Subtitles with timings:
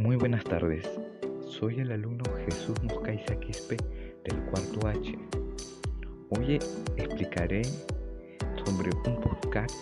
[0.00, 0.88] Muy buenas tardes,
[1.46, 3.76] soy el alumno Jesús Moscaiza Quispe
[4.24, 5.18] del cuarto H.
[6.30, 6.58] Hoy
[6.96, 7.60] explicaré
[8.64, 9.74] sobre un podcast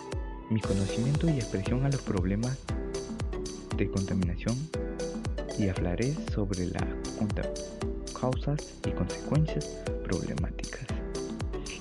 [0.50, 2.58] mi conocimiento y expresión a los problemas
[3.76, 4.56] de contaminación
[5.56, 6.82] y hablaré sobre las
[8.20, 9.66] causas y consecuencias
[10.02, 10.88] problemáticas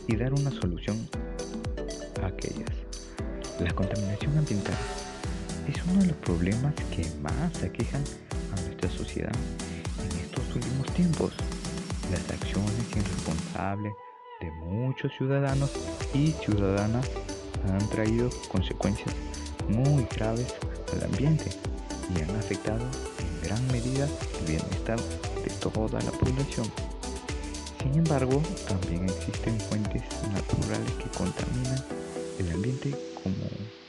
[0.07, 1.09] y dar una solución
[2.21, 2.69] a aquellas.
[3.59, 4.77] La contaminación ambiental
[5.67, 8.03] es uno de los problemas que más aquejan
[8.89, 9.35] sociedad
[10.03, 11.33] en estos últimos tiempos.
[12.11, 13.93] Las acciones irresponsables
[14.39, 15.71] de muchos ciudadanos
[16.13, 17.09] y ciudadanas
[17.69, 19.13] han traído consecuencias
[19.67, 20.53] muy graves
[20.93, 21.49] al ambiente
[22.15, 22.85] y han afectado
[23.19, 24.07] en gran medida
[24.39, 26.67] el bienestar de toda la población.
[27.81, 31.83] Sin embargo, también existen fuentes naturales que contaminan
[32.39, 32.91] el ambiente
[33.23, 33.35] como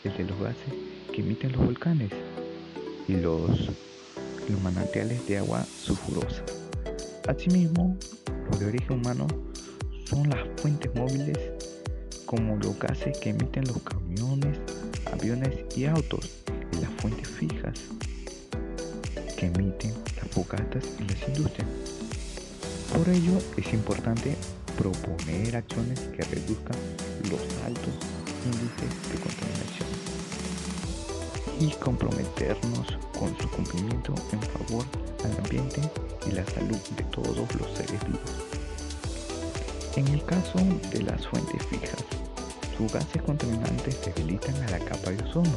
[0.04, 0.74] el de los gases
[1.12, 2.10] que emiten los volcanes
[3.06, 3.70] y los,
[4.48, 6.42] los manantiales de agua sulfurosa.
[7.26, 7.96] Asimismo,
[8.50, 9.26] los de origen humano
[10.04, 11.38] son las fuentes móviles
[12.24, 14.58] como los gases que emiten los camiones,
[15.12, 16.30] aviones y autos
[16.72, 17.78] y las fuentes fijas
[19.36, 21.68] que emiten las fogatas y las industrias.
[22.94, 24.34] Por ello es importante
[24.76, 26.76] proponer acciones que reduzcan
[27.30, 27.94] los altos
[28.44, 29.88] índices de contaminación
[31.60, 34.84] y comprometernos con su cumplimiento en favor
[35.24, 35.80] al ambiente
[36.26, 38.20] y la salud de todos los seres vivos.
[39.96, 40.58] En el caso
[40.92, 42.04] de las fuentes fijas,
[42.76, 45.56] sus gases contaminantes debilitan a la capa de ozono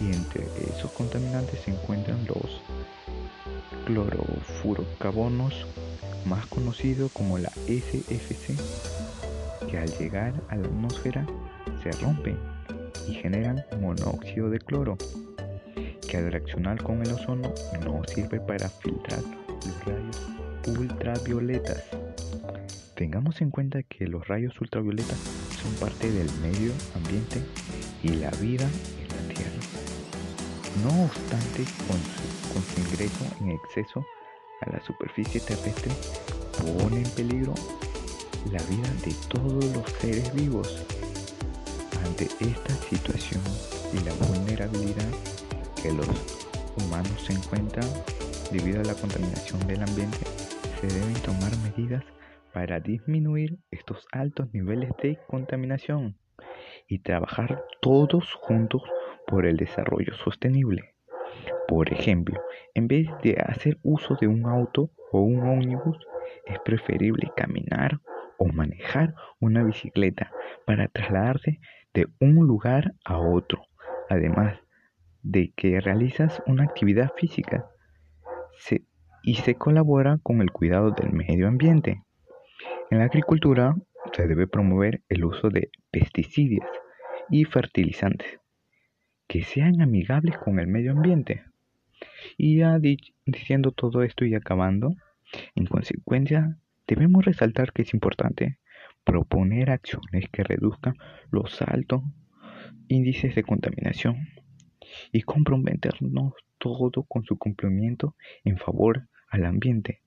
[0.00, 2.62] y entre esos contaminantes se encuentran los
[3.84, 5.66] clorofurocarbonos,
[6.24, 8.56] más conocidos como la SFC,
[9.68, 11.26] que al llegar a la atmósfera
[11.82, 12.38] se rompen
[13.08, 14.96] y generan monóxido de cloro,
[16.08, 17.52] que al reaccionar con el ozono
[17.84, 20.20] no sirve para filtrar los rayos
[20.78, 21.84] ultravioletas.
[22.94, 25.18] Tengamos en cuenta que los rayos ultravioletas
[25.62, 27.40] son parte del medio ambiente
[28.02, 28.68] y la vida
[29.00, 29.62] en la Tierra.
[30.82, 34.04] No obstante, con su, ingreso en exceso
[34.60, 35.90] a la superficie terrestre,
[36.58, 37.54] pone en peligro
[38.50, 40.84] la vida de todos los seres vivos
[42.04, 43.40] ante esta situación
[43.92, 45.10] y la vulnerabilidad
[45.82, 46.08] que los
[46.76, 47.86] humanos se encuentran
[48.50, 50.18] debido a la contaminación del ambiente,
[50.80, 52.04] se deben tomar medidas
[52.52, 56.16] para disminuir estos altos niveles de contaminación
[56.86, 58.82] y trabajar todos juntos
[59.26, 60.94] por el desarrollo sostenible.
[61.66, 62.40] Por ejemplo,
[62.74, 65.96] en vez de hacer uso de un auto o un ómnibus,
[66.46, 68.00] es preferible caminar
[68.42, 70.32] o manejar una bicicleta
[70.66, 71.60] para trasladarse
[71.94, 73.62] de un lugar a otro,
[74.08, 74.58] además
[75.22, 77.68] de que realizas una actividad física
[79.22, 82.02] y se colabora con el cuidado del medio ambiente.
[82.90, 83.76] En la agricultura
[84.12, 86.68] se debe promover el uso de pesticidas
[87.30, 88.40] y fertilizantes
[89.28, 91.44] que sean amigables con el medio ambiente.
[92.36, 92.80] Y ya
[93.24, 94.90] diciendo todo esto y acabando,
[95.54, 98.58] en consecuencia, debemos resaltar que es importante
[99.04, 100.94] proponer acciones que reduzcan
[101.30, 102.02] los altos
[102.88, 104.28] índices de contaminación
[105.10, 110.02] y comprometernos todo con su cumplimiento en favor al ambiente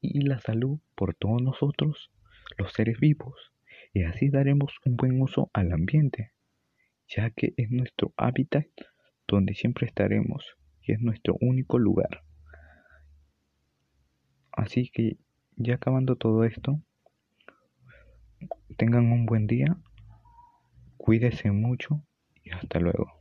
[0.00, 2.10] y la salud por todos nosotros,
[2.58, 3.52] los seres vivos,
[3.92, 6.32] y así daremos un buen uso al ambiente,
[7.06, 8.66] ya que es nuestro hábitat
[9.28, 12.22] donde siempre estaremos y es nuestro único lugar.
[14.52, 15.16] Así que
[15.60, 16.80] ya acabando todo esto,
[18.76, 19.76] Tengan un buen día,
[20.96, 22.02] cuídense mucho
[22.42, 23.19] y hasta luego.